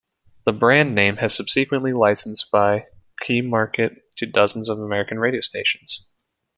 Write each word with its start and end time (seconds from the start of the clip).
The 0.45 0.51
brand 0.51 0.95
name 0.95 1.17
has 1.17 1.35
subsequently 1.35 1.93
licensed 1.93 2.49
by 2.49 2.87
Keymarket 3.21 3.97
to 4.17 4.25
dozens 4.25 4.67
of 4.67 4.79
American 4.79 5.19
radio 5.19 5.41
stations. 5.41 6.07